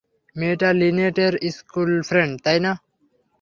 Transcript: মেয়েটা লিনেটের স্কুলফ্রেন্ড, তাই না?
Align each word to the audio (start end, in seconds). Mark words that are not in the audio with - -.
মেয়েটা 0.35 0.69
লিনেটের 0.79 1.33
স্কুলফ্রেন্ড, 1.49 2.33
তাই 2.45 2.57
না? 2.65 2.71